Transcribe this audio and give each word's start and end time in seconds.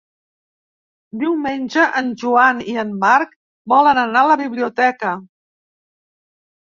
Diumenge 1.23 1.83
en 2.01 2.09
Joan 2.23 2.63
i 2.73 2.77
en 2.85 2.95
Marc 3.05 3.37
volen 3.75 4.01
anar 4.07 4.27
a 4.27 4.31
la 4.33 4.39
biblioteca. 4.45 5.13